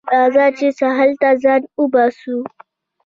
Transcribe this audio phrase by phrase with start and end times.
[0.13, 2.35] راځه چې ساحل ته ځان وباسو